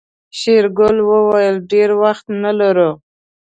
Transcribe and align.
شېرګل 0.39 0.95
وويل 1.11 1.55
ډېر 1.71 1.89
وخت 2.01 2.25
نه 2.43 2.51
لرو. 2.59 2.91